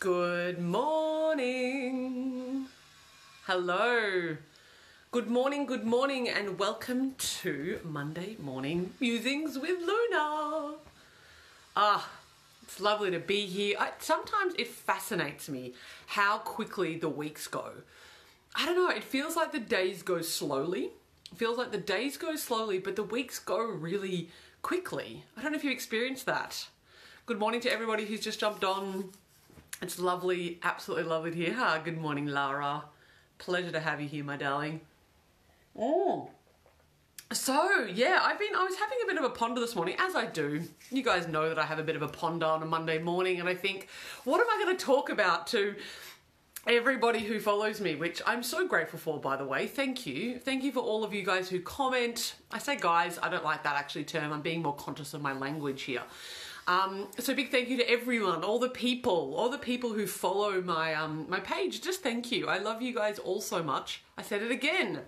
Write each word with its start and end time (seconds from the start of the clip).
Good 0.00 0.60
morning. 0.60 2.66
Hello. 3.46 4.36
Good 5.10 5.28
morning, 5.28 5.66
good 5.66 5.82
morning, 5.82 6.28
and 6.28 6.56
welcome 6.56 7.16
to 7.18 7.80
Monday 7.82 8.36
Morning 8.40 8.92
Musings 9.00 9.58
with 9.58 9.80
Luna. 9.80 10.74
Ah, 11.74 12.08
it's 12.62 12.78
lovely 12.78 13.10
to 13.10 13.18
be 13.18 13.46
here. 13.46 13.76
I, 13.76 13.90
sometimes 13.98 14.54
it 14.56 14.68
fascinates 14.68 15.48
me 15.48 15.74
how 16.06 16.38
quickly 16.38 16.96
the 16.96 17.08
weeks 17.08 17.48
go. 17.48 17.72
I 18.54 18.66
don't 18.66 18.76
know, 18.76 18.90
it 18.90 19.02
feels 19.02 19.34
like 19.34 19.50
the 19.50 19.58
days 19.58 20.04
go 20.04 20.22
slowly. 20.22 20.90
It 21.32 21.38
feels 21.38 21.58
like 21.58 21.72
the 21.72 21.76
days 21.76 22.16
go 22.16 22.36
slowly, 22.36 22.78
but 22.78 22.94
the 22.94 23.02
weeks 23.02 23.40
go 23.40 23.58
really 23.58 24.30
quickly. 24.62 25.24
I 25.36 25.42
don't 25.42 25.50
know 25.50 25.58
if 25.58 25.64
you 25.64 25.72
experienced 25.72 26.26
that. 26.26 26.68
Good 27.26 27.40
morning 27.40 27.60
to 27.62 27.72
everybody 27.72 28.04
who's 28.04 28.20
just 28.20 28.38
jumped 28.38 28.62
on. 28.62 29.10
It's 29.80 29.98
lovely, 29.98 30.58
absolutely 30.62 31.04
lovely 31.04 31.30
to 31.30 31.36
hear. 31.36 31.54
Ah, 31.56 31.80
good 31.82 31.98
morning, 31.98 32.26
Lara. 32.26 32.84
Pleasure 33.38 33.70
to 33.70 33.80
have 33.80 34.00
you 34.00 34.08
here, 34.08 34.24
my 34.24 34.36
darling. 34.36 34.80
Oh. 35.78 36.30
So, 37.30 37.84
yeah, 37.84 38.20
I've 38.22 38.38
been, 38.38 38.54
I 38.56 38.64
was 38.64 38.76
having 38.76 38.98
a 39.04 39.06
bit 39.06 39.18
of 39.18 39.24
a 39.24 39.30
ponder 39.30 39.60
this 39.60 39.76
morning, 39.76 39.94
as 39.98 40.16
I 40.16 40.26
do. 40.26 40.62
You 40.90 41.02
guys 41.02 41.28
know 41.28 41.48
that 41.48 41.58
I 41.58 41.64
have 41.64 41.78
a 41.78 41.84
bit 41.84 41.94
of 41.94 42.02
a 42.02 42.08
ponder 42.08 42.46
on 42.46 42.62
a 42.62 42.66
Monday 42.66 42.98
morning, 42.98 43.38
and 43.38 43.48
I 43.48 43.54
think, 43.54 43.88
what 44.24 44.40
am 44.40 44.46
I 44.50 44.64
going 44.64 44.76
to 44.76 44.84
talk 44.84 45.10
about 45.10 45.46
to 45.48 45.76
everybody 46.66 47.20
who 47.20 47.38
follows 47.38 47.80
me, 47.80 47.94
which 47.94 48.20
I'm 48.26 48.42
so 48.42 48.66
grateful 48.66 48.98
for, 48.98 49.20
by 49.20 49.36
the 49.36 49.44
way. 49.44 49.66
Thank 49.66 50.06
you. 50.06 50.38
Thank 50.38 50.64
you 50.64 50.72
for 50.72 50.80
all 50.80 51.04
of 51.04 51.14
you 51.14 51.22
guys 51.22 51.48
who 51.48 51.60
comment. 51.60 52.34
I 52.50 52.58
say 52.58 52.76
guys, 52.76 53.18
I 53.22 53.28
don't 53.30 53.44
like 53.44 53.62
that 53.62 53.76
actually 53.76 54.04
term. 54.04 54.32
I'm 54.32 54.42
being 54.42 54.62
more 54.62 54.74
conscious 54.74 55.14
of 55.14 55.22
my 55.22 55.32
language 55.32 55.82
here. 55.82 56.02
Um, 56.68 57.08
so 57.18 57.34
big 57.34 57.50
thank 57.50 57.70
you 57.70 57.78
to 57.78 57.90
everyone, 57.90 58.44
all 58.44 58.58
the 58.58 58.68
people, 58.68 59.34
all 59.34 59.48
the 59.48 59.56
people 59.56 59.94
who 59.94 60.06
follow 60.06 60.60
my 60.60 60.94
um, 60.94 61.24
my 61.26 61.40
page. 61.40 61.80
Just 61.80 62.02
thank 62.02 62.30
you. 62.30 62.46
I 62.46 62.58
love 62.58 62.82
you 62.82 62.94
guys 62.94 63.18
all 63.18 63.40
so 63.40 63.62
much. 63.62 64.02
I 64.18 64.22
said 64.22 64.42
it 64.42 64.50
again. 64.50 65.00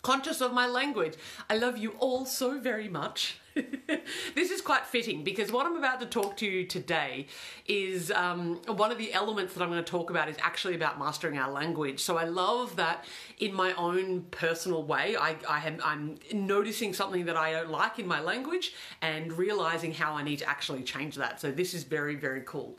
Conscious 0.00 0.40
of 0.40 0.54
my 0.54 0.66
language. 0.66 1.14
I 1.50 1.58
love 1.58 1.76
you 1.76 1.90
all 1.98 2.24
so 2.24 2.58
very 2.58 2.88
much. 2.88 3.38
this 4.34 4.50
is 4.50 4.60
quite 4.60 4.86
fitting 4.86 5.24
because 5.24 5.50
what 5.50 5.66
I'm 5.66 5.76
about 5.76 6.00
to 6.00 6.06
talk 6.06 6.36
to 6.38 6.46
you 6.46 6.64
today 6.64 7.26
is 7.66 8.10
um, 8.10 8.60
one 8.66 8.90
of 8.90 8.98
the 8.98 9.12
elements 9.12 9.54
that 9.54 9.62
I'm 9.62 9.70
going 9.70 9.82
to 9.82 9.90
talk 9.90 10.10
about 10.10 10.28
is 10.28 10.36
actually 10.40 10.74
about 10.74 10.98
mastering 10.98 11.38
our 11.38 11.50
language. 11.50 12.00
So 12.00 12.16
I 12.16 12.24
love 12.24 12.76
that 12.76 13.04
in 13.38 13.54
my 13.54 13.72
own 13.74 14.22
personal 14.30 14.82
way, 14.82 15.16
I, 15.16 15.36
I 15.48 15.66
am, 15.66 15.78
I'm 15.84 16.18
noticing 16.32 16.92
something 16.92 17.24
that 17.26 17.36
I 17.36 17.52
don't 17.52 17.70
like 17.70 17.98
in 17.98 18.06
my 18.06 18.20
language 18.20 18.74
and 19.02 19.32
realizing 19.32 19.92
how 19.92 20.14
I 20.14 20.22
need 20.22 20.38
to 20.40 20.48
actually 20.48 20.82
change 20.82 21.16
that. 21.16 21.40
So 21.40 21.50
this 21.50 21.74
is 21.74 21.84
very, 21.84 22.14
very 22.14 22.42
cool. 22.44 22.78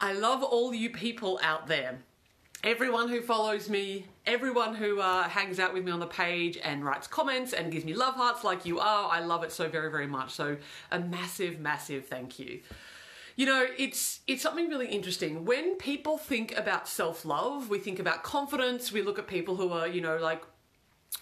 I 0.00 0.12
love 0.12 0.42
all 0.42 0.74
you 0.74 0.90
people 0.90 1.40
out 1.42 1.66
there 1.66 1.98
everyone 2.66 3.08
who 3.08 3.22
follows 3.22 3.70
me, 3.70 4.04
everyone 4.26 4.74
who 4.74 5.00
uh, 5.00 5.22
hangs 5.28 5.60
out 5.60 5.72
with 5.72 5.84
me 5.84 5.92
on 5.92 6.00
the 6.00 6.06
page 6.06 6.58
and 6.64 6.84
writes 6.84 7.06
comments 7.06 7.52
and 7.52 7.70
gives 7.70 7.84
me 7.84 7.94
love 7.94 8.14
hearts 8.14 8.42
like 8.42 8.66
you 8.66 8.80
are. 8.80 9.08
I 9.08 9.20
love 9.20 9.44
it 9.44 9.52
so 9.52 9.68
very, 9.68 9.88
very 9.90 10.08
much. 10.08 10.32
So 10.32 10.56
a 10.90 10.98
massive, 10.98 11.60
massive 11.60 12.06
thank 12.06 12.40
you. 12.40 12.60
You 13.36 13.46
know, 13.46 13.66
it's 13.78 14.20
it's 14.26 14.42
something 14.42 14.68
really 14.68 14.88
interesting. 14.88 15.44
When 15.44 15.76
people 15.76 16.18
think 16.18 16.56
about 16.56 16.88
self-love, 16.88 17.70
we 17.70 17.78
think 17.78 18.00
about 18.00 18.24
confidence. 18.24 18.90
We 18.90 19.02
look 19.02 19.18
at 19.18 19.28
people 19.28 19.56
who 19.56 19.70
are, 19.70 19.86
you 19.86 20.00
know, 20.00 20.16
like 20.16 20.42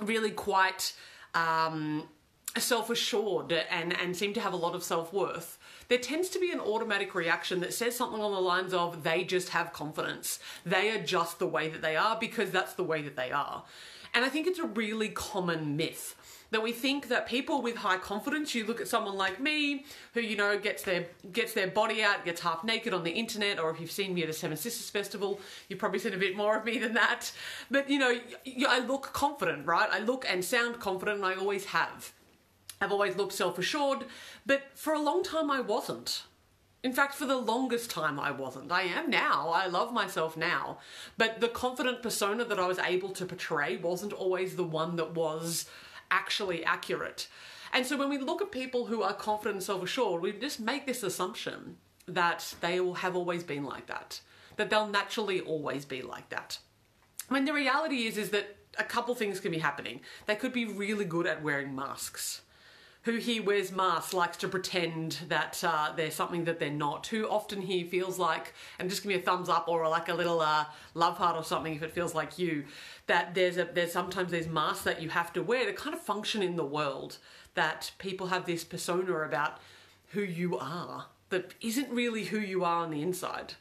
really 0.00 0.30
quite 0.30 0.94
um, 1.34 2.08
self-assured 2.56 3.52
and 3.52 3.92
and 4.00 4.16
seem 4.16 4.32
to 4.32 4.40
have 4.40 4.52
a 4.52 4.56
lot 4.56 4.74
of 4.74 4.82
self-worth 4.82 5.58
there 5.88 5.98
tends 5.98 6.28
to 6.30 6.38
be 6.38 6.50
an 6.50 6.60
automatic 6.60 7.14
reaction 7.14 7.60
that 7.60 7.74
says 7.74 7.96
something 7.96 8.20
on 8.20 8.32
the 8.32 8.40
lines 8.40 8.72
of 8.72 9.02
they 9.02 9.24
just 9.24 9.50
have 9.50 9.72
confidence. 9.72 10.38
They 10.64 10.90
are 10.90 11.02
just 11.02 11.38
the 11.38 11.46
way 11.46 11.68
that 11.68 11.82
they 11.82 11.96
are 11.96 12.16
because 12.18 12.50
that's 12.50 12.74
the 12.74 12.84
way 12.84 13.02
that 13.02 13.16
they 13.16 13.30
are. 13.30 13.64
And 14.14 14.24
I 14.24 14.28
think 14.28 14.46
it's 14.46 14.60
a 14.60 14.66
really 14.66 15.08
common 15.08 15.76
myth 15.76 16.14
that 16.54 16.62
we 16.62 16.70
think 16.70 17.08
that 17.08 17.26
people 17.26 17.62
with 17.62 17.74
high 17.74 17.96
confidence, 17.96 18.54
you 18.54 18.64
look 18.64 18.80
at 18.80 18.86
someone 18.86 19.16
like 19.16 19.40
me 19.40 19.84
who, 20.12 20.20
you 20.20 20.36
know, 20.36 20.56
gets 20.56 20.84
their 20.84 21.06
gets 21.32 21.52
their 21.52 21.66
body 21.66 22.00
out, 22.00 22.24
gets 22.24 22.40
half 22.42 22.62
naked 22.62 22.94
on 22.94 23.02
the 23.02 23.10
internet, 23.10 23.58
or 23.58 23.70
if 23.70 23.80
you've 23.80 23.90
seen 23.90 24.14
me 24.14 24.22
at 24.22 24.28
a 24.28 24.32
Seven 24.32 24.56
Sisters 24.56 24.88
Festival, 24.88 25.40
you've 25.68 25.80
probably 25.80 25.98
seen 25.98 26.14
a 26.14 26.16
bit 26.16 26.36
more 26.36 26.56
of 26.56 26.64
me 26.64 26.78
than 26.78 26.94
that. 26.94 27.32
But 27.72 27.90
you 27.90 27.98
know, 27.98 28.16
I 28.68 28.78
look 28.78 29.12
confident, 29.12 29.66
right? 29.66 29.88
I 29.90 29.98
look 29.98 30.24
and 30.28 30.44
sound 30.44 30.78
confident, 30.78 31.16
and 31.16 31.26
I 31.26 31.34
always 31.34 31.64
have. 31.66 32.12
I've 32.80 32.92
always 32.92 33.16
looked 33.16 33.32
self 33.32 33.58
assured, 33.58 34.04
but 34.44 34.62
for 34.74 34.92
a 34.92 35.00
long 35.00 35.22
time 35.22 35.50
I 35.50 35.60
wasn't. 35.60 36.24
In 36.82 36.92
fact, 36.92 37.14
for 37.14 37.24
the 37.24 37.38
longest 37.38 37.90
time 37.90 38.20
I 38.20 38.30
wasn't. 38.30 38.70
I 38.70 38.82
am 38.82 39.08
now. 39.08 39.48
I 39.48 39.66
love 39.66 39.90
myself 39.92 40.36
now. 40.36 40.78
But 41.16 41.40
the 41.40 41.48
confident 41.48 42.02
persona 42.02 42.44
that 42.44 42.60
I 42.60 42.66
was 42.66 42.78
able 42.78 43.08
to 43.10 43.24
portray 43.24 43.78
wasn't 43.78 44.12
always 44.12 44.54
the 44.54 44.64
one 44.64 44.96
that 44.96 45.14
was 45.14 45.64
actually 46.10 46.62
accurate. 46.62 47.26
And 47.72 47.86
so 47.86 47.96
when 47.96 48.10
we 48.10 48.18
look 48.18 48.42
at 48.42 48.52
people 48.52 48.86
who 48.86 49.02
are 49.02 49.14
confident 49.14 49.56
and 49.56 49.62
self 49.64 49.82
assured, 49.82 50.20
we 50.20 50.32
just 50.32 50.60
make 50.60 50.86
this 50.86 51.02
assumption 51.02 51.78
that 52.06 52.54
they 52.60 52.78
will 52.80 52.94
have 52.94 53.16
always 53.16 53.42
been 53.42 53.64
like 53.64 53.86
that, 53.86 54.20
that 54.56 54.68
they'll 54.68 54.86
naturally 54.86 55.40
always 55.40 55.86
be 55.86 56.02
like 56.02 56.28
that. 56.28 56.58
When 57.28 57.46
the 57.46 57.54
reality 57.54 58.06
is, 58.06 58.18
is 58.18 58.28
that 58.30 58.56
a 58.78 58.84
couple 58.84 59.14
things 59.14 59.40
can 59.40 59.52
be 59.52 59.58
happening. 59.58 60.00
They 60.26 60.36
could 60.36 60.52
be 60.52 60.66
really 60.66 61.06
good 61.06 61.26
at 61.26 61.42
wearing 61.42 61.74
masks 61.74 62.42
who 63.04 63.16
he 63.16 63.38
wears 63.38 63.70
masks 63.70 64.14
likes 64.14 64.38
to 64.38 64.48
pretend 64.48 65.18
that 65.28 65.62
uh, 65.62 65.92
they're 65.94 66.10
something 66.10 66.44
that 66.44 66.58
they're 66.58 66.70
not. 66.70 67.06
Who 67.08 67.28
often 67.28 67.62
he 67.62 67.84
feels 67.84 68.18
like, 68.18 68.54
and 68.78 68.88
just 68.88 69.02
give 69.02 69.10
me 69.10 69.14
a 69.16 69.20
thumbs 69.20 69.48
up 69.48 69.68
or 69.68 69.86
like 69.88 70.08
a 70.08 70.14
little 70.14 70.40
uh, 70.40 70.64
love 70.94 71.18
heart 71.18 71.36
or 71.36 71.44
something 71.44 71.74
if 71.74 71.82
it 71.82 71.92
feels 71.92 72.14
like 72.14 72.38
you. 72.38 72.64
That 73.06 73.34
there's 73.34 73.58
a 73.58 73.68
there's 73.72 73.92
sometimes 73.92 74.30
there's 74.30 74.48
masks 74.48 74.84
that 74.84 75.02
you 75.02 75.10
have 75.10 75.32
to 75.34 75.42
wear 75.42 75.66
to 75.66 75.72
kind 75.74 75.94
of 75.94 76.00
function 76.00 76.42
in 76.42 76.56
the 76.56 76.64
world. 76.64 77.18
That 77.54 77.92
people 77.98 78.28
have 78.28 78.46
this 78.46 78.64
persona 78.64 79.14
about 79.20 79.58
who 80.08 80.22
you 80.22 80.58
are 80.58 81.06
that 81.28 81.54
isn't 81.60 81.90
really 81.90 82.24
who 82.24 82.38
you 82.38 82.64
are 82.64 82.84
on 82.84 82.90
the 82.90 83.02
inside. 83.02 83.54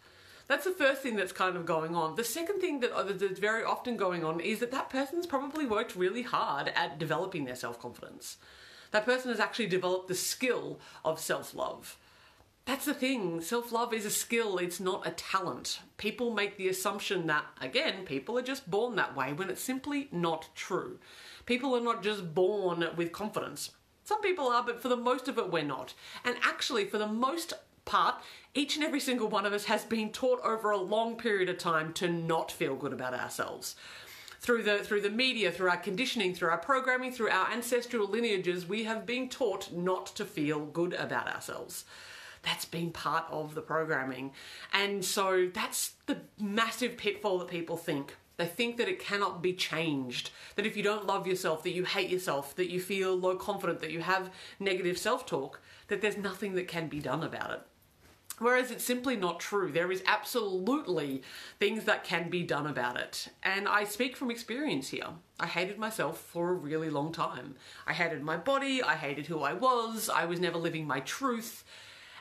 That's 0.47 0.65
the 0.65 0.71
first 0.71 1.01
thing 1.01 1.15
that's 1.15 1.31
kind 1.31 1.55
of 1.55 1.65
going 1.65 1.95
on. 1.95 2.15
The 2.15 2.23
second 2.23 2.59
thing 2.59 2.79
that 2.81 2.91
uh, 2.91 3.03
that's 3.03 3.39
very 3.39 3.63
often 3.63 3.97
going 3.97 4.23
on 4.23 4.39
is 4.39 4.59
that 4.59 4.71
that 4.71 4.89
person's 4.89 5.25
probably 5.25 5.65
worked 5.65 5.95
really 5.95 6.21
hard 6.21 6.71
at 6.75 6.97
developing 6.97 7.43
their 7.43 7.55
self 7.55 7.79
confidence. 7.79 8.37
That 8.93 9.05
person 9.05 9.31
has 9.31 9.39
actually 9.39 9.65
developed 9.65 10.07
the 10.07 10.13
skill 10.13 10.79
of 11.03 11.19
self 11.19 11.55
love. 11.55 11.97
That's 12.65 12.85
the 12.85 12.93
thing. 12.93 13.41
Self 13.41 13.71
love 13.71 13.91
is 13.91 14.05
a 14.05 14.11
skill, 14.11 14.59
it's 14.59 14.79
not 14.79 15.07
a 15.07 15.11
talent. 15.11 15.79
People 15.97 16.31
make 16.31 16.57
the 16.57 16.69
assumption 16.69 17.25
that, 17.25 17.43
again, 17.59 18.05
people 18.05 18.37
are 18.37 18.43
just 18.43 18.69
born 18.69 18.95
that 18.95 19.17
way 19.17 19.33
when 19.33 19.49
it's 19.49 19.63
simply 19.63 20.09
not 20.11 20.49
true. 20.53 20.99
People 21.47 21.75
are 21.75 21.81
not 21.81 22.03
just 22.03 22.35
born 22.35 22.85
with 22.95 23.11
confidence. 23.11 23.71
Some 24.03 24.21
people 24.21 24.47
are, 24.47 24.63
but 24.63 24.79
for 24.79 24.89
the 24.89 24.95
most 24.95 25.27
of 25.27 25.39
it, 25.39 25.51
we're 25.51 25.63
not. 25.63 25.95
And 26.23 26.35
actually, 26.43 26.85
for 26.85 26.99
the 26.99 27.07
most 27.07 27.51
part, 27.85 28.21
each 28.53 28.75
and 28.75 28.85
every 28.85 28.99
single 28.99 29.27
one 29.27 29.47
of 29.47 29.53
us 29.53 29.65
has 29.65 29.85
been 29.85 30.11
taught 30.11 30.39
over 30.43 30.69
a 30.69 30.77
long 30.77 31.15
period 31.15 31.49
of 31.49 31.57
time 31.57 31.93
to 31.93 32.07
not 32.07 32.51
feel 32.51 32.75
good 32.75 32.93
about 32.93 33.15
ourselves 33.15 33.75
through 34.43 34.61
the 34.61 34.79
through 34.79 35.01
the 35.01 35.09
media, 35.09 35.51
through 35.51 35.69
our 35.69 35.77
conditioning, 35.77 36.35
through 36.35 36.49
our 36.49 36.57
programming, 36.57 37.13
through 37.13 37.29
our 37.29 37.49
ancestral 37.49 38.07
lineages, 38.07 38.67
we 38.67 38.83
have 38.83 39.05
been 39.05 39.29
taught 39.29 39.73
not 39.73 40.05
to 40.07 40.25
feel 40.25 40.65
good 40.65 40.93
about 40.93 41.33
ourselves. 41.33 41.85
That's 42.43 42.65
been 42.65 42.91
part 42.91 43.23
of 43.31 43.55
the 43.55 43.61
programming. 43.61 44.33
And 44.73 45.03
so 45.03 45.49
that's 45.51 45.93
the 46.07 46.17
massive 46.37 46.97
pitfall 46.97 47.39
that 47.39 47.47
people 47.47 47.77
think. 47.77 48.17
They 48.35 48.45
think 48.45 48.75
that 48.77 48.89
it 48.89 48.99
cannot 48.99 49.41
be 49.41 49.53
changed. 49.53 50.31
That 50.55 50.65
if 50.65 50.75
you 50.75 50.83
don't 50.83 51.07
love 51.07 51.25
yourself, 51.25 51.63
that 51.63 51.73
you 51.73 51.85
hate 51.85 52.09
yourself, 52.09 52.53
that 52.57 52.69
you 52.69 52.81
feel 52.81 53.15
low 53.15 53.37
confident, 53.37 53.79
that 53.79 53.91
you 53.91 54.01
have 54.01 54.29
negative 54.59 54.97
self 54.97 55.25
talk, 55.25 55.61
that 55.87 56.01
there's 56.01 56.17
nothing 56.17 56.55
that 56.55 56.67
can 56.67 56.89
be 56.89 56.99
done 56.99 57.23
about 57.23 57.51
it. 57.51 57.61
Whereas 58.40 58.72
it's 58.72 58.84
simply 58.84 59.16
not 59.16 59.40
true. 59.40 59.72
There 59.72 59.91
is 59.91 60.03
absolutely 60.08 61.22
things 61.59 61.85
that 61.85 62.03
can 62.03 62.30
be 62.30 62.44
done 62.44 62.66
about 62.66 62.97
it. 63.00 63.28
And 63.44 63.68
I 63.68 63.84
speak 63.84 64.18
from 64.18 64.32
experience 64.32 64.90
here. 64.90 65.08
I 65.40 65.46
hated 65.46 65.78
myself 65.78 66.20
for 66.20 66.50
a 66.50 66.53
really 66.53 66.90
long 66.90 67.12
time. 67.12 67.56
I 67.85 67.94
hated 67.94 68.24
my 68.24 68.38
body, 68.38 68.82
I 68.82 68.96
hated 68.96 69.28
who 69.28 69.40
I 69.41 69.53
was, 69.53 70.09
I 70.09 70.26
was 70.26 70.40
never 70.40 70.58
living 70.58 70.88
my 70.88 71.00
truth. 71.02 71.64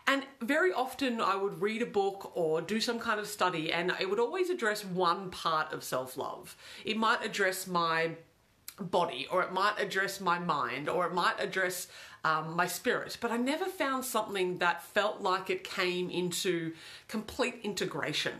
And 0.07 0.25
very 0.41 0.73
often 0.73 1.21
I 1.21 1.37
would 1.37 1.63
read 1.63 1.81
a 1.81 1.87
book 1.87 2.33
or 2.35 2.61
do 2.61 2.81
some 2.81 2.99
kind 2.99 3.21
of 3.21 3.29
study, 3.29 3.73
and 3.73 3.93
it 4.01 4.11
would 4.11 4.19
always 4.19 4.51
address 4.51 4.85
one 4.85 5.31
part 5.31 5.73
of 5.73 5.85
self 5.85 6.17
love. 6.17 6.57
It 6.85 6.97
might 6.97 7.25
address 7.25 7.67
my 7.67 8.17
body, 8.81 9.29
or 9.31 9.43
it 9.43 9.53
might 9.53 9.79
address 9.79 10.21
my 10.21 10.39
mind, 10.39 10.89
or 10.89 11.07
it 11.07 11.15
might 11.15 11.39
address 11.39 11.87
um, 12.25 12.55
my 12.55 12.67
spirit. 12.67 13.17
But 13.21 13.31
I 13.31 13.37
never 13.37 13.65
found 13.65 14.05
something 14.05 14.59
that 14.59 14.83
felt 14.83 15.21
like 15.21 15.51
it 15.51 15.65
came 15.65 16.11
into 16.11 16.73
complete 17.09 17.61
integration. 17.63 18.35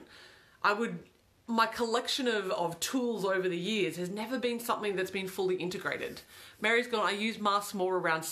I 0.63 0.73
would 0.73 1.01
my 1.49 1.67
collection 1.67 2.29
of, 2.29 2.51
of 2.53 2.79
tools 2.81 3.25
over 3.25 3.49
the 3.49 3.59
years 3.59 3.97
has 3.97 4.09
never 4.09 4.39
been 4.39 4.61
something 4.61 4.95
that's 4.95 5.11
been 5.11 5.27
fully 5.27 5.57
integrated. 5.57 6.21
Mary's 6.61 6.87
gone, 6.87 7.07
I 7.07 7.11
use 7.11 7.41
masks 7.41 7.75
more 7.75 7.99
around 7.99 8.25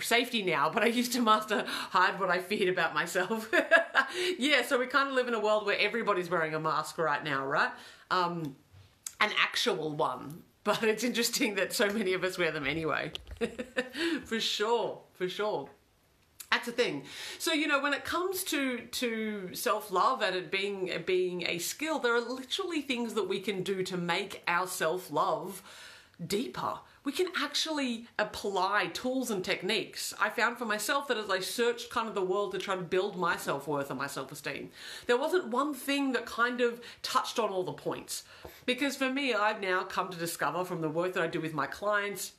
safety 0.00 0.42
now, 0.42 0.68
but 0.68 0.82
I 0.82 0.86
used 0.86 1.12
to 1.12 1.22
master 1.22 1.64
hide 1.66 2.18
what 2.18 2.28
I 2.28 2.38
feared 2.38 2.68
about 2.68 2.92
myself. 2.92 3.50
yeah, 4.38 4.62
so 4.62 4.78
we 4.78 4.86
kind 4.86 5.08
of 5.08 5.14
live 5.14 5.28
in 5.28 5.34
a 5.34 5.40
world 5.40 5.64
where 5.64 5.78
everybody's 5.78 6.28
wearing 6.28 6.54
a 6.54 6.60
mask 6.60 6.98
right 6.98 7.22
now, 7.22 7.46
right? 7.46 7.70
Um, 8.10 8.56
an 9.20 9.30
actual 9.40 9.94
one. 9.94 10.42
But 10.66 10.82
it's 10.82 11.04
interesting 11.04 11.54
that 11.54 11.72
so 11.72 11.88
many 11.92 12.12
of 12.12 12.24
us 12.24 12.36
wear 12.36 12.50
them 12.50 12.66
anyway. 12.66 13.12
for 14.24 14.40
sure, 14.40 15.00
for 15.12 15.28
sure. 15.28 15.68
That's 16.50 16.66
a 16.66 16.72
thing. 16.72 17.04
So 17.38 17.52
you 17.52 17.68
know, 17.68 17.80
when 17.80 17.94
it 17.94 18.04
comes 18.04 18.42
to 18.44 18.80
to 18.80 19.54
self 19.54 19.92
love 19.92 20.22
and 20.22 20.34
it 20.34 20.50
being 20.50 20.90
being 21.06 21.46
a 21.46 21.58
skill, 21.58 22.00
there 22.00 22.16
are 22.16 22.20
literally 22.20 22.82
things 22.82 23.14
that 23.14 23.28
we 23.28 23.38
can 23.38 23.62
do 23.62 23.84
to 23.84 23.96
make 23.96 24.42
our 24.48 24.66
self 24.66 25.08
love 25.12 25.62
deeper. 26.24 26.78
We 27.04 27.12
can 27.12 27.26
actually 27.40 28.06
apply 28.18 28.90
tools 28.92 29.30
and 29.30 29.44
techniques. 29.44 30.12
I 30.20 30.28
found 30.30 30.58
for 30.58 30.64
myself 30.64 31.06
that 31.08 31.18
as 31.18 31.30
I 31.30 31.40
searched 31.40 31.90
kind 31.90 32.08
of 32.08 32.14
the 32.14 32.22
world 32.22 32.52
to 32.52 32.58
try 32.58 32.74
to 32.74 32.82
build 32.82 33.16
my 33.16 33.36
self 33.36 33.68
worth 33.68 33.90
and 33.90 33.98
my 33.98 34.06
self 34.06 34.32
esteem, 34.32 34.70
there 35.06 35.18
wasn't 35.18 35.48
one 35.48 35.74
thing 35.74 36.12
that 36.12 36.26
kind 36.26 36.60
of 36.60 36.80
touched 37.02 37.38
on 37.38 37.50
all 37.50 37.64
the 37.64 37.72
points. 37.72 38.24
Because 38.64 38.96
for 38.96 39.10
me, 39.10 39.34
I've 39.34 39.60
now 39.60 39.84
come 39.84 40.10
to 40.10 40.18
discover 40.18 40.64
from 40.64 40.80
the 40.80 40.88
work 40.88 41.12
that 41.14 41.22
I 41.22 41.28
do 41.28 41.40
with 41.40 41.54
my 41.54 41.66
clients 41.66 42.32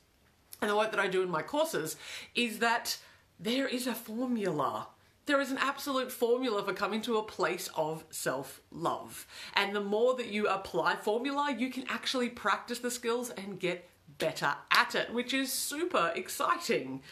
and 0.60 0.70
the 0.70 0.76
work 0.76 0.90
that 0.90 1.00
I 1.00 1.06
do 1.08 1.22
in 1.22 1.30
my 1.30 1.42
courses 1.42 1.96
is 2.34 2.58
that 2.58 2.98
there 3.38 3.68
is 3.68 3.86
a 3.86 3.94
formula. 3.94 4.88
There 5.28 5.42
is 5.42 5.50
an 5.50 5.58
absolute 5.58 6.10
formula 6.10 6.64
for 6.64 6.72
coming 6.72 7.02
to 7.02 7.18
a 7.18 7.22
place 7.22 7.68
of 7.74 8.02
self 8.08 8.62
love. 8.70 9.26
And 9.52 9.76
the 9.76 9.80
more 9.82 10.16
that 10.16 10.28
you 10.28 10.46
apply 10.46 10.96
formula, 10.96 11.54
you 11.56 11.68
can 11.68 11.84
actually 11.86 12.30
practice 12.30 12.78
the 12.78 12.90
skills 12.90 13.28
and 13.28 13.60
get 13.60 13.86
better 14.16 14.54
at 14.70 14.94
it, 14.94 15.12
which 15.12 15.34
is 15.34 15.52
super 15.52 16.14
exciting. 16.16 17.02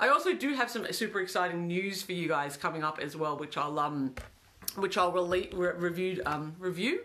I 0.00 0.08
also 0.08 0.32
do 0.32 0.54
have 0.54 0.70
some 0.70 0.90
super 0.90 1.20
exciting 1.20 1.66
news 1.66 2.00
for 2.02 2.12
you 2.12 2.28
guys 2.28 2.56
coming 2.56 2.82
up 2.82 2.98
as 2.98 3.14
well, 3.14 3.36
which 3.36 3.58
I'll 3.58 3.78
um, 3.78 4.14
which 4.76 4.96
I'll 4.96 5.12
re- 5.12 5.50
review 5.52 6.22
um, 6.24 6.56
review. 6.58 7.00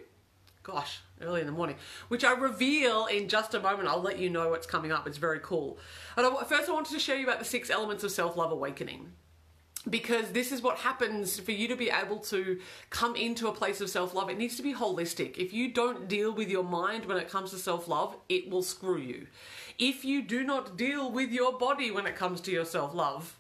Gosh, 0.63 1.01
early 1.19 1.41
in 1.41 1.47
the 1.47 1.53
morning, 1.53 1.75
which 2.07 2.23
I 2.23 2.31
reveal 2.31 3.07
in 3.07 3.27
just 3.27 3.53
a 3.55 3.59
moment. 3.59 3.89
I'll 3.89 4.01
let 4.01 4.19
you 4.19 4.29
know 4.29 4.51
what's 4.51 4.65
coming 4.65 4.93
up. 4.93 5.05
It's 5.05 5.17
very 5.17 5.41
cool. 5.43 5.77
And 6.15 6.25
I, 6.25 6.43
first, 6.45 6.69
I 6.69 6.71
wanted 6.71 6.93
to 6.93 6.99
show 6.99 7.13
you 7.13 7.25
about 7.25 7.39
the 7.39 7.45
six 7.45 7.69
elements 7.69 8.05
of 8.05 8.11
self 8.11 8.37
love 8.37 8.53
awakening. 8.53 9.11
Because 9.89 10.31
this 10.31 10.51
is 10.51 10.61
what 10.61 10.79
happens 10.79 11.39
for 11.39 11.51
you 11.51 11.67
to 11.67 11.75
be 11.75 11.91
able 11.91 12.17
to 12.19 12.59
come 12.89 13.15
into 13.15 13.47
a 13.47 13.53
place 13.53 13.81
of 13.81 13.89
self 13.89 14.13
love. 14.13 14.29
It 14.29 14.37
needs 14.37 14.57
to 14.57 14.63
be 14.63 14.73
holistic. 14.73 15.37
If 15.37 15.53
you 15.53 15.71
don't 15.71 16.07
deal 16.07 16.33
with 16.33 16.49
your 16.49 16.63
mind 16.63 17.05
when 17.05 17.17
it 17.17 17.29
comes 17.29 17.51
to 17.51 17.57
self 17.57 17.87
love, 17.87 18.17
it 18.27 18.49
will 18.49 18.63
screw 18.63 18.97
you. 18.97 19.27
If 19.77 20.03
you 20.03 20.21
do 20.21 20.43
not 20.43 20.77
deal 20.77 21.11
with 21.11 21.31
your 21.31 21.57
body 21.57 21.91
when 21.91 22.07
it 22.07 22.15
comes 22.15 22.41
to 22.41 22.51
your 22.51 22.65
self 22.65 22.95
love, 22.95 23.37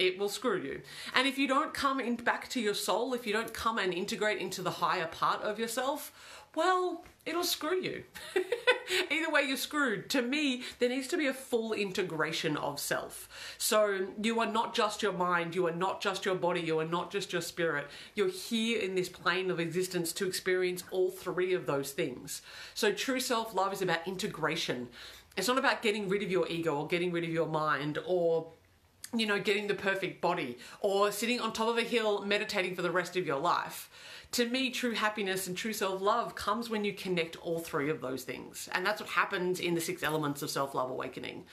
it 0.00 0.18
will 0.18 0.30
screw 0.30 0.60
you. 0.60 0.80
And 1.14 1.28
if 1.28 1.38
you 1.38 1.46
don't 1.46 1.74
come 1.74 2.00
in 2.00 2.16
back 2.16 2.48
to 2.50 2.60
your 2.60 2.74
soul, 2.74 3.12
if 3.12 3.26
you 3.26 3.32
don't 3.32 3.52
come 3.52 3.78
and 3.78 3.92
integrate 3.92 4.38
into 4.38 4.62
the 4.62 4.70
higher 4.70 5.06
part 5.06 5.42
of 5.42 5.58
yourself, 5.58 6.39
well, 6.54 7.04
it'll 7.24 7.44
screw 7.44 7.80
you. 7.80 8.04
Either 9.10 9.30
way, 9.30 9.42
you're 9.42 9.56
screwed. 9.56 10.10
To 10.10 10.22
me, 10.22 10.62
there 10.78 10.88
needs 10.88 11.06
to 11.08 11.16
be 11.16 11.26
a 11.26 11.34
full 11.34 11.72
integration 11.72 12.56
of 12.56 12.80
self. 12.80 13.28
So 13.56 14.08
you 14.20 14.40
are 14.40 14.50
not 14.50 14.74
just 14.74 15.02
your 15.02 15.12
mind, 15.12 15.54
you 15.54 15.66
are 15.68 15.72
not 15.72 16.00
just 16.00 16.24
your 16.24 16.34
body, 16.34 16.60
you 16.60 16.80
are 16.80 16.84
not 16.84 17.12
just 17.12 17.32
your 17.32 17.42
spirit. 17.42 17.86
You're 18.14 18.28
here 18.28 18.80
in 18.80 18.96
this 18.96 19.08
plane 19.08 19.50
of 19.50 19.60
existence 19.60 20.12
to 20.14 20.26
experience 20.26 20.82
all 20.90 21.10
three 21.10 21.54
of 21.54 21.66
those 21.66 21.92
things. 21.92 22.42
So 22.74 22.92
true 22.92 23.20
self 23.20 23.54
love 23.54 23.72
is 23.72 23.82
about 23.82 24.06
integration. 24.08 24.88
It's 25.36 25.46
not 25.48 25.58
about 25.58 25.82
getting 25.82 26.08
rid 26.08 26.24
of 26.24 26.30
your 26.30 26.48
ego 26.48 26.76
or 26.76 26.88
getting 26.88 27.12
rid 27.12 27.22
of 27.22 27.30
your 27.30 27.46
mind 27.46 27.98
or 28.04 28.48
you 29.14 29.26
know, 29.26 29.40
getting 29.40 29.66
the 29.66 29.74
perfect 29.74 30.20
body 30.20 30.58
or 30.80 31.10
sitting 31.10 31.40
on 31.40 31.52
top 31.52 31.68
of 31.68 31.78
a 31.78 31.82
hill 31.82 32.22
meditating 32.24 32.74
for 32.74 32.82
the 32.82 32.90
rest 32.90 33.16
of 33.16 33.26
your 33.26 33.38
life 33.38 33.90
to 34.32 34.48
me, 34.48 34.70
true 34.70 34.92
happiness 34.92 35.46
and 35.46 35.56
true 35.56 35.72
self 35.72 36.00
love 36.00 36.34
comes 36.34 36.70
when 36.70 36.84
you 36.84 36.92
connect 36.92 37.36
all 37.36 37.58
three 37.58 37.90
of 37.90 38.00
those 38.00 38.22
things. 38.22 38.68
And 38.72 38.86
that's 38.86 39.00
what 39.00 39.10
happens 39.10 39.58
in 39.58 39.74
the 39.74 39.80
six 39.80 40.02
elements 40.02 40.42
of 40.42 40.50
self 40.50 40.74
love 40.74 40.90
awakening. 40.90 41.44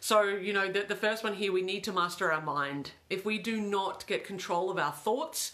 So, 0.00 0.22
you 0.24 0.52
know, 0.52 0.70
the, 0.72 0.82
the 0.88 0.96
first 0.96 1.22
one 1.22 1.34
here, 1.34 1.52
we 1.52 1.62
need 1.62 1.84
to 1.84 1.92
master 1.92 2.32
our 2.32 2.40
mind. 2.40 2.92
If 3.08 3.24
we 3.24 3.38
do 3.38 3.60
not 3.60 4.06
get 4.06 4.24
control 4.24 4.70
of 4.70 4.78
our 4.78 4.92
thoughts, 4.92 5.52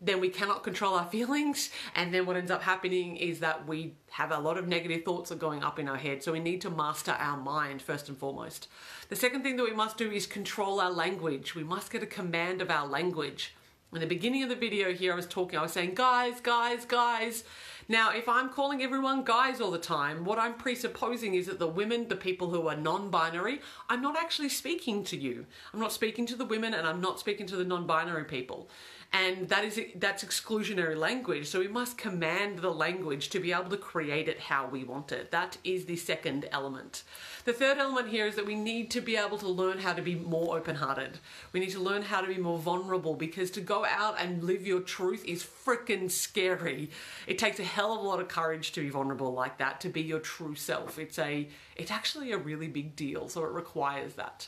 then 0.00 0.20
we 0.20 0.30
cannot 0.30 0.62
control 0.62 0.94
our 0.94 1.06
feelings. 1.06 1.70
And 1.94 2.12
then 2.12 2.24
what 2.26 2.36
ends 2.36 2.50
up 2.50 2.62
happening 2.62 3.16
is 3.16 3.40
that 3.40 3.66
we 3.66 3.94
have 4.12 4.32
a 4.32 4.38
lot 4.38 4.56
of 4.56 4.66
negative 4.66 5.04
thoughts 5.04 5.28
that 5.28 5.36
are 5.36 5.38
going 5.38 5.62
up 5.62 5.78
in 5.78 5.88
our 5.88 5.96
head. 5.96 6.22
So 6.22 6.32
we 6.32 6.40
need 6.40 6.60
to 6.62 6.70
master 6.70 7.12
our 7.12 7.36
mind 7.36 7.82
first 7.82 8.08
and 8.08 8.16
foremost. 8.16 8.68
The 9.08 9.16
second 9.16 9.42
thing 9.42 9.56
that 9.56 9.64
we 9.64 9.74
must 9.74 9.98
do 9.98 10.10
is 10.10 10.26
control 10.26 10.80
our 10.80 10.90
language. 10.90 11.54
We 11.54 11.64
must 11.64 11.92
get 11.92 12.02
a 12.02 12.06
command 12.06 12.62
of 12.62 12.70
our 12.70 12.86
language. 12.86 13.54
In 13.92 14.00
the 14.00 14.06
beginning 14.06 14.44
of 14.44 14.48
the 14.48 14.54
video 14.54 14.92
here, 14.94 15.12
I 15.12 15.16
was 15.16 15.26
talking, 15.26 15.58
I 15.58 15.62
was 15.62 15.72
saying, 15.72 15.96
guys, 15.96 16.40
guys, 16.40 16.84
guys. 16.84 17.42
Now, 17.88 18.12
if 18.12 18.28
I'm 18.28 18.48
calling 18.48 18.84
everyone 18.84 19.24
guys 19.24 19.60
all 19.60 19.72
the 19.72 19.78
time, 19.78 20.24
what 20.24 20.38
I'm 20.38 20.54
presupposing 20.54 21.34
is 21.34 21.46
that 21.46 21.58
the 21.58 21.66
women, 21.66 22.06
the 22.06 22.14
people 22.14 22.50
who 22.50 22.68
are 22.68 22.76
non 22.76 23.10
binary, 23.10 23.60
I'm 23.88 24.00
not 24.00 24.16
actually 24.16 24.50
speaking 24.50 25.02
to 25.04 25.16
you. 25.16 25.44
I'm 25.74 25.80
not 25.80 25.90
speaking 25.90 26.24
to 26.26 26.36
the 26.36 26.44
women 26.44 26.72
and 26.72 26.86
I'm 26.86 27.00
not 27.00 27.18
speaking 27.18 27.46
to 27.46 27.56
the 27.56 27.64
non 27.64 27.84
binary 27.84 28.24
people 28.24 28.68
and 29.12 29.48
that 29.48 29.64
is 29.64 29.80
that's 29.96 30.22
exclusionary 30.22 30.96
language. 30.96 31.48
So 31.48 31.58
we 31.58 31.66
must 31.66 31.98
command 31.98 32.60
the 32.60 32.70
language 32.70 33.28
to 33.30 33.40
be 33.40 33.52
able 33.52 33.70
to 33.70 33.76
create 33.76 34.28
it 34.28 34.38
how 34.38 34.68
we 34.68 34.84
want 34.84 35.10
it. 35.10 35.32
That 35.32 35.58
is 35.64 35.86
the 35.86 35.96
second 35.96 36.48
element. 36.52 37.02
The 37.44 37.52
third 37.52 37.78
element 37.78 38.08
here 38.08 38.26
is 38.26 38.36
that 38.36 38.46
we 38.46 38.54
need 38.54 38.90
to 38.92 39.00
be 39.00 39.16
able 39.16 39.38
to 39.38 39.48
learn 39.48 39.78
how 39.78 39.94
to 39.94 40.02
be 40.02 40.14
more 40.14 40.56
open-hearted. 40.56 41.18
We 41.52 41.58
need 41.58 41.70
to 41.70 41.80
learn 41.80 42.02
how 42.02 42.20
to 42.20 42.28
be 42.28 42.38
more 42.38 42.58
vulnerable 42.58 43.14
because 43.14 43.50
to 43.52 43.60
go 43.60 43.84
out 43.84 44.14
and 44.18 44.44
live 44.44 44.64
your 44.64 44.80
truth 44.80 45.24
is 45.24 45.42
freaking 45.42 46.08
scary. 46.08 46.90
It 47.26 47.38
takes 47.38 47.58
a 47.58 47.64
hell 47.64 47.92
of 47.92 48.04
a 48.04 48.08
lot 48.08 48.20
of 48.20 48.28
courage 48.28 48.70
to 48.72 48.80
be 48.80 48.90
vulnerable 48.90 49.32
like 49.32 49.58
that 49.58 49.80
to 49.80 49.88
be 49.88 50.02
your 50.02 50.20
true 50.20 50.54
self. 50.54 50.98
It's 50.98 51.18
a 51.18 51.48
it's 51.74 51.90
actually 51.90 52.30
a 52.30 52.38
really 52.38 52.68
big 52.68 52.94
deal. 52.94 53.28
So 53.28 53.44
it 53.44 53.50
requires 53.50 54.14
that 54.14 54.46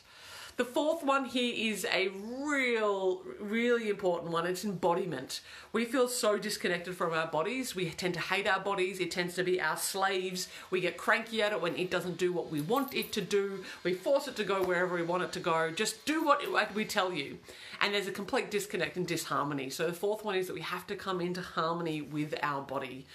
the 0.56 0.64
fourth 0.64 1.02
one 1.02 1.24
here 1.24 1.54
is 1.56 1.86
a 1.92 2.08
real, 2.08 3.22
really 3.40 3.88
important 3.88 4.32
one. 4.32 4.46
It's 4.46 4.64
embodiment. 4.64 5.40
We 5.72 5.84
feel 5.84 6.08
so 6.08 6.38
disconnected 6.38 6.94
from 6.94 7.12
our 7.12 7.26
bodies. 7.26 7.74
We 7.74 7.88
tend 7.90 8.14
to 8.14 8.20
hate 8.20 8.46
our 8.46 8.60
bodies. 8.60 9.00
It 9.00 9.10
tends 9.10 9.34
to 9.36 9.44
be 9.44 9.60
our 9.60 9.76
slaves. 9.76 10.48
We 10.70 10.80
get 10.80 10.96
cranky 10.98 11.42
at 11.42 11.52
it 11.52 11.60
when 11.60 11.76
it 11.76 11.90
doesn't 11.90 12.18
do 12.18 12.32
what 12.32 12.50
we 12.50 12.60
want 12.60 12.94
it 12.94 13.12
to 13.12 13.20
do. 13.20 13.64
We 13.82 13.94
force 13.94 14.28
it 14.28 14.36
to 14.36 14.44
go 14.44 14.62
wherever 14.62 14.94
we 14.94 15.02
want 15.02 15.22
it 15.22 15.32
to 15.32 15.40
go. 15.40 15.70
Just 15.70 16.04
do 16.04 16.24
what 16.24 16.74
we 16.74 16.84
tell 16.84 17.12
you. 17.12 17.38
And 17.80 17.94
there's 17.94 18.08
a 18.08 18.12
complete 18.12 18.50
disconnect 18.50 18.96
and 18.96 19.06
disharmony. 19.06 19.70
So 19.70 19.86
the 19.86 19.92
fourth 19.92 20.24
one 20.24 20.34
is 20.34 20.46
that 20.48 20.54
we 20.54 20.60
have 20.60 20.86
to 20.88 20.96
come 20.96 21.20
into 21.20 21.40
harmony 21.40 22.02
with 22.02 22.34
our 22.42 22.62
body. 22.62 23.06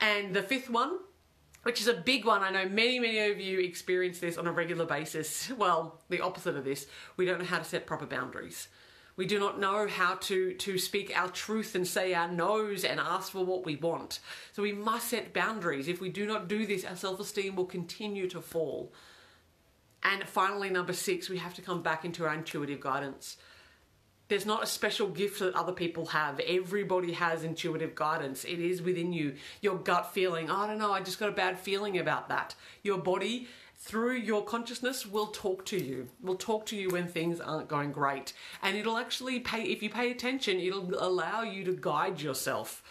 And 0.00 0.34
the 0.34 0.42
fifth 0.42 0.68
one 0.68 0.98
which 1.62 1.80
is 1.80 1.88
a 1.88 1.94
big 1.94 2.24
one. 2.24 2.42
I 2.42 2.50
know 2.50 2.68
many, 2.68 2.98
many 2.98 3.18
of 3.30 3.40
you 3.40 3.60
experience 3.60 4.18
this 4.18 4.36
on 4.36 4.46
a 4.46 4.52
regular 4.52 4.84
basis. 4.84 5.50
Well, 5.62 6.00
the 6.08 6.20
opposite 6.20 6.56
of 6.56 6.64
this. 6.64 6.86
We 7.16 7.24
don't 7.24 7.38
know 7.38 7.44
how 7.44 7.58
to 7.58 7.64
set 7.64 7.86
proper 7.86 8.06
boundaries. 8.06 8.68
We 9.14 9.26
do 9.26 9.38
not 9.38 9.60
know 9.60 9.86
how 9.86 10.14
to, 10.14 10.54
to 10.54 10.78
speak 10.78 11.12
our 11.14 11.28
truth 11.28 11.74
and 11.74 11.86
say 11.86 12.14
our 12.14 12.30
no's 12.30 12.82
and 12.82 12.98
ask 12.98 13.30
for 13.30 13.44
what 13.44 13.64
we 13.64 13.76
want. 13.76 14.18
So 14.52 14.62
we 14.62 14.72
must 14.72 15.08
set 15.08 15.34
boundaries. 15.34 15.86
If 15.86 16.00
we 16.00 16.08
do 16.08 16.26
not 16.26 16.48
do 16.48 16.66
this, 16.66 16.84
our 16.84 16.96
self 16.96 17.20
esteem 17.20 17.54
will 17.54 17.66
continue 17.66 18.28
to 18.30 18.40
fall. 18.40 18.92
And 20.02 20.26
finally, 20.26 20.70
number 20.70 20.94
six, 20.94 21.28
we 21.28 21.38
have 21.38 21.54
to 21.54 21.62
come 21.62 21.82
back 21.82 22.04
into 22.04 22.24
our 22.24 22.34
intuitive 22.34 22.80
guidance 22.80 23.36
there's 24.32 24.46
not 24.46 24.62
a 24.62 24.66
special 24.66 25.08
gift 25.08 25.40
that 25.40 25.54
other 25.54 25.74
people 25.74 26.06
have. 26.06 26.40
Everybody 26.40 27.12
has 27.12 27.44
intuitive 27.44 27.94
guidance. 27.94 28.44
It 28.44 28.60
is 28.60 28.80
within 28.80 29.12
you. 29.12 29.34
Your 29.60 29.76
gut 29.76 30.14
feeling, 30.14 30.48
oh, 30.48 30.56
I 30.56 30.66
don't 30.66 30.78
know, 30.78 30.90
I 30.90 31.02
just 31.02 31.20
got 31.20 31.28
a 31.28 31.32
bad 31.32 31.58
feeling 31.58 31.98
about 31.98 32.30
that. 32.30 32.54
Your 32.82 32.96
body, 32.96 33.46
through 33.76 34.14
your 34.14 34.42
consciousness, 34.42 35.04
will 35.04 35.26
talk 35.26 35.66
to 35.66 35.76
you. 35.76 36.08
Will 36.22 36.36
talk 36.36 36.64
to 36.66 36.76
you 36.76 36.88
when 36.88 37.08
things 37.08 37.42
aren't 37.42 37.68
going 37.68 37.92
great. 37.92 38.32
And 38.62 38.74
it'll 38.74 38.96
actually 38.96 39.38
pay, 39.38 39.64
if 39.64 39.82
you 39.82 39.90
pay 39.90 40.10
attention, 40.10 40.58
it'll 40.58 40.94
allow 40.98 41.42
you 41.42 41.62
to 41.64 41.76
guide 41.78 42.22
yourself. 42.22 42.82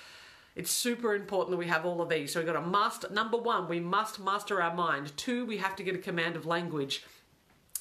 It's 0.56 0.70
super 0.70 1.16
important 1.16 1.54
that 1.54 1.58
we 1.58 1.66
have 1.66 1.88
all 1.88 2.04
of 2.04 2.10
these. 2.10 2.34
So 2.34 2.40
we've 2.40 2.46
got 2.46 2.54
to 2.54 2.62
master, 2.62 3.10
number 3.10 3.38
one, 3.38 3.68
we 3.68 3.80
must 3.80 4.20
master 4.20 4.62
our 4.62 4.76
mind. 4.76 5.18
Two, 5.18 5.48
we 5.48 5.58
have 5.58 5.76
to 5.78 5.84
get 5.84 5.96
a 5.96 5.98
command 5.98 6.36
of 6.36 6.46
language. 6.46 7.04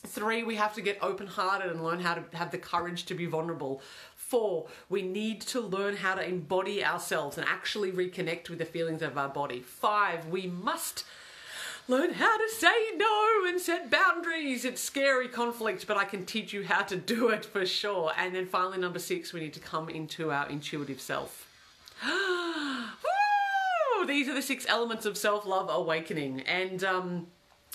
Three, 0.07 0.43
we 0.43 0.57
have 0.57 0.75
to 0.75 0.81
get 0.81 0.99
open 1.03 1.27
hearted 1.27 1.71
and 1.71 1.85
learn 1.85 2.01
how 2.01 2.15
to 2.15 2.37
have 2.37 2.51
the 2.51 2.59
courage 2.59 3.05
to 3.07 3.15
be 3.15 3.27
vulnerable. 3.27 3.83
Four, 4.17 4.69
we 4.89 5.03
need 5.03 5.43
to 5.43 5.61
learn 5.61 5.97
how 5.97 6.15
to 6.15 6.27
embody 6.27 6.83
ourselves 6.83 7.37
and 7.37 7.47
actually 7.47 7.93
reconnect 7.93 8.49
with 8.49 8.59
the 8.59 8.65
feelings 8.65 9.03
of 9.03 9.19
our 9.19 9.29
body. 9.29 9.61
Five, 9.61 10.29
we 10.29 10.47
must 10.47 11.05
learn 11.87 12.15
how 12.15 12.39
to 12.39 12.49
say 12.49 12.97
no 12.97 13.45
and 13.47 13.61
set 13.61 13.91
boundaries. 13.91 14.65
It's 14.65 14.81
scary 14.81 15.29
conflict, 15.29 15.87
but 15.87 15.99
I 15.99 16.05
can 16.05 16.25
teach 16.25 16.55
you 16.55 16.65
how 16.65 16.83
to 16.83 16.97
do 16.97 17.29
it 17.29 17.45
for 17.45 17.67
sure. 17.67 18.13
And 18.17 18.35
then 18.35 18.47
finally, 18.47 18.79
number 18.79 19.01
six, 19.01 19.35
we 19.35 19.41
need 19.41 19.55
to 19.55 19.61
come 19.61 19.91
into 19.91 20.31
our 20.31 20.49
intuitive 20.49 21.01
self. 21.01 21.47
Woo! 22.07 24.07
These 24.07 24.29
are 24.29 24.35
the 24.35 24.41
six 24.41 24.65
elements 24.67 25.05
of 25.05 25.19
self 25.19 25.45
love 25.45 25.69
awakening. 25.71 26.41
And 26.43 26.83
um, 26.85 27.27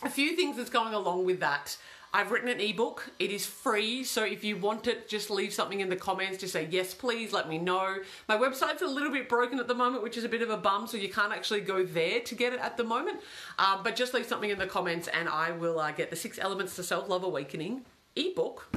a 0.02 0.10
few 0.10 0.36
things 0.36 0.58
that's 0.58 0.72
going 0.72 0.94
along 0.94 1.26
with 1.26 1.40
that 1.42 1.78
I've 2.16 2.32
written 2.32 2.48
an 2.48 2.62
ebook. 2.62 3.12
It 3.20 3.30
is 3.30 3.46
free, 3.46 4.06
so 4.06 4.24
if 4.24 4.42
you 4.42 4.56
want 4.56 4.88
it, 4.88 5.10
just 5.10 5.30
leave 5.30 5.52
something 5.52 5.82
in 5.82 5.90
the 5.90 5.98
comments. 5.98 6.38
Just 6.38 6.54
say 6.54 6.66
yes, 6.72 6.94
please. 6.94 7.34
Let 7.34 7.50
me 7.50 7.58
know. 7.58 7.98
My 8.30 8.38
website's 8.38 8.82
a 8.82 8.88
little 8.88 9.12
bit 9.12 9.28
broken 9.28 9.60
at 9.60 9.68
the 9.68 9.76
moment, 9.76 10.02
which 10.02 10.16
is 10.16 10.24
a 10.24 10.30
bit 10.30 10.42
of 10.42 10.50
a 10.50 10.56
bum, 10.56 10.88
so 10.88 10.96
you 10.96 11.10
can't 11.10 11.34
actually 11.34 11.60
go 11.60 11.84
there 11.84 12.22
to 12.22 12.34
get 12.34 12.54
it 12.54 12.62
at 12.62 12.78
the 12.78 12.86
moment. 12.86 13.20
Um, 13.60 13.82
but 13.84 13.98
just 13.98 14.14
leave 14.14 14.26
something 14.26 14.50
in 14.50 14.58
the 14.58 14.66
comments, 14.66 15.10
and 15.10 15.28
I 15.28 15.52
will 15.52 15.78
uh, 15.78 15.92
get 15.92 16.10
the 16.10 16.16
Six 16.16 16.40
Elements 16.40 16.78
to 16.78 16.84
Self 16.84 17.10
Love 17.10 17.26
Awakening 17.26 17.82
ebook 18.16 18.74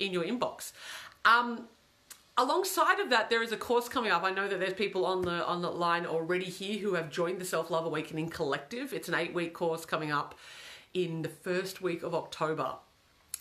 in 0.00 0.12
your 0.12 0.24
inbox. 0.24 0.72
Um, 1.24 1.68
alongside 2.36 2.98
of 2.98 3.10
that 3.10 3.30
there 3.30 3.44
is 3.44 3.50
a 3.50 3.56
course 3.56 3.88
coming 3.88 4.10
up 4.10 4.22
i 4.22 4.30
know 4.30 4.46
that 4.46 4.60
there's 4.60 4.74
people 4.74 5.06
on 5.06 5.22
the 5.22 5.42
on 5.46 5.62
the 5.62 5.70
line 5.70 6.04
already 6.04 6.44
here 6.44 6.78
who 6.80 6.92
have 6.92 7.10
joined 7.10 7.38
the 7.38 7.44
self-love 7.46 7.86
awakening 7.86 8.28
collective 8.28 8.92
it's 8.92 9.08
an 9.08 9.14
eight 9.14 9.32
week 9.32 9.54
course 9.54 9.86
coming 9.86 10.12
up 10.12 10.34
in 10.96 11.20
the 11.20 11.28
first 11.28 11.82
week 11.82 12.02
of 12.02 12.14
october. 12.14 12.76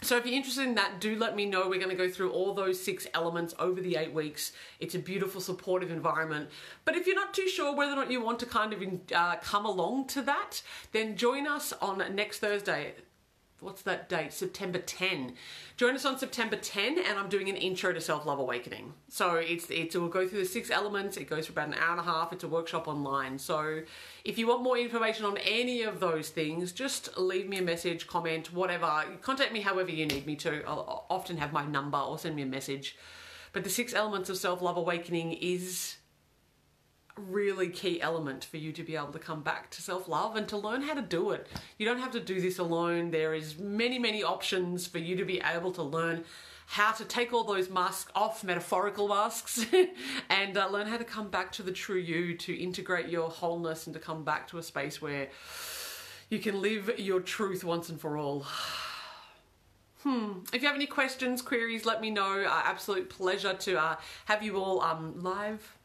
So 0.01 0.17
if 0.17 0.25
you're 0.25 0.35
interested 0.35 0.67
in 0.67 0.75
that 0.75 0.99
do 0.99 1.15
let 1.15 1.37
me 1.37 1.45
know. 1.45 1.69
We're 1.69 1.79
going 1.79 1.89
to 1.89 1.95
go 1.95 2.09
through 2.09 2.31
all 2.31 2.53
those 2.53 2.83
six 2.83 3.07
elements 3.13 3.55
over 3.57 3.79
the 3.79 3.95
eight 3.95 4.13
weeks. 4.13 4.51
It's 4.81 4.93
a 4.93 4.99
beautiful 4.99 5.39
supportive 5.39 5.89
environment. 5.89 6.49
But 6.83 6.97
if 6.97 7.07
you're 7.07 7.15
not 7.15 7.33
too 7.33 7.47
sure 7.47 7.73
whether 7.73 7.93
or 7.93 7.95
not 7.95 8.11
you 8.11 8.21
want 8.21 8.39
to 8.39 8.45
kind 8.45 8.73
of 8.73 8.83
uh, 9.15 9.37
come 9.37 9.65
along 9.65 10.07
to 10.07 10.21
that 10.23 10.61
then 10.91 11.15
join 11.15 11.47
us 11.47 11.73
on 11.81 12.03
next 12.13 12.39
thursday 12.39 12.93
what's 13.59 13.81
that 13.83 14.09
date? 14.09 14.33
September 14.33 14.79
10. 14.79 15.33
Join 15.77 15.95
us 15.95 16.05
on 16.05 16.19
September 16.19 16.55
10 16.55 16.99
and 16.99 17.17
I'm 17.17 17.29
doing 17.29 17.49
an 17.49 17.55
intro 17.55 17.93
to 17.93 18.01
self-love 18.01 18.39
awakening. 18.39 18.93
So 19.09 19.35
it's, 19.35 19.69
it's, 19.69 19.95
it 19.95 19.97
will 19.97 20.09
go 20.09 20.27
through 20.27 20.39
the 20.39 20.45
six 20.45 20.69
elements. 20.69 21.17
It 21.17 21.29
goes 21.29 21.47
for 21.47 21.53
about 21.53 21.69
an 21.69 21.75
hour 21.75 21.91
and 21.91 21.99
a 21.99 22.03
half. 22.03 22.33
It's 22.33 22.43
a 22.43 22.47
workshop 22.47 22.87
online. 22.87 23.39
So 23.39 23.81
if 24.23 24.37
you 24.37 24.47
want 24.47 24.63
more 24.63 24.77
information 24.77 25.25
on 25.25 25.37
any 25.37 25.83
of 25.83 25.99
those 25.99 26.29
things, 26.29 26.71
just 26.71 27.17
leave 27.17 27.47
me 27.47 27.57
a 27.57 27.61
message, 27.61 28.07
comment, 28.07 28.53
whatever. 28.53 29.03
Contact 29.21 29.53
me 29.53 29.61
however 29.61 29.91
you 29.91 30.05
need 30.05 30.25
me 30.25 30.35
to. 30.37 30.63
I'll 30.67 31.05
often 31.09 31.37
have 31.37 31.53
my 31.53 31.65
number 31.65 31.97
or 31.97 32.19
send 32.19 32.35
me 32.35 32.41
a 32.41 32.47
message. 32.47 32.97
But 33.53 33.63
the 33.63 33.69
six 33.69 33.93
elements 33.93 34.29
of 34.29 34.37
self-love 34.37 34.75
awakening 34.75 35.33
is 35.33 35.95
really 37.17 37.69
key 37.69 38.01
element 38.01 38.43
for 38.45 38.57
you 38.57 38.71
to 38.73 38.83
be 38.83 38.95
able 38.95 39.11
to 39.13 39.19
come 39.19 39.41
back 39.41 39.69
to 39.71 39.81
self-love 39.81 40.35
and 40.35 40.47
to 40.49 40.57
learn 40.57 40.81
how 40.81 40.93
to 40.93 41.01
do 41.01 41.31
it. 41.31 41.47
You 41.77 41.85
don't 41.85 41.99
have 41.99 42.11
to 42.11 42.19
do 42.19 42.41
this 42.41 42.59
alone. 42.59 43.11
There 43.11 43.33
is 43.33 43.57
many, 43.57 43.99
many 43.99 44.23
options 44.23 44.85
for 44.85 44.97
you 44.97 45.15
to 45.15 45.25
be 45.25 45.41
able 45.41 45.71
to 45.73 45.83
learn 45.83 46.25
how 46.67 46.91
to 46.91 47.05
take 47.05 47.31
all 47.31 47.43
those 47.43 47.69
masks 47.69 48.11
off, 48.15 48.43
metaphorical 48.43 49.07
masks, 49.07 49.65
and 50.29 50.57
uh, 50.57 50.67
learn 50.69 50.87
how 50.87 50.97
to 50.97 51.03
come 51.03 51.29
back 51.29 51.51
to 51.53 51.63
the 51.63 51.71
true 51.71 51.99
you, 51.99 52.35
to 52.37 52.53
integrate 52.53 53.07
your 53.07 53.29
wholeness 53.29 53.85
and 53.87 53.93
to 53.93 53.99
come 53.99 54.23
back 54.23 54.47
to 54.47 54.57
a 54.57 54.63
space 54.63 55.01
where 55.01 55.29
you 56.29 56.39
can 56.39 56.61
live 56.61 56.99
your 56.99 57.19
truth 57.19 57.63
once 57.63 57.89
and 57.89 57.99
for 57.99 58.17
all. 58.17 58.45
Hmm. 60.03 60.41
If 60.53 60.61
you 60.61 60.67
have 60.67 60.75
any 60.75 60.85
questions, 60.85 61.41
queries, 61.41 61.83
let 61.83 61.99
me 61.99 62.11
know. 62.11 62.43
Uh, 62.43 62.61
absolute 62.63 63.09
pleasure 63.09 63.55
to 63.55 63.81
uh, 63.81 63.95
have 64.25 64.43
you 64.43 64.57
all 64.57 64.79
um, 64.81 65.19
live 65.19 65.75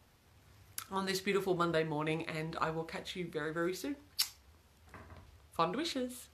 on 0.90 1.06
this 1.06 1.20
beautiful 1.20 1.54
Monday 1.54 1.84
morning 1.84 2.24
and 2.26 2.56
I 2.60 2.70
will 2.70 2.84
catch 2.84 3.14
you 3.14 3.28
very, 3.30 3.52
very 3.52 3.74
soon. 3.74 3.96
Fond 5.52 5.76
wishes. 5.76 6.29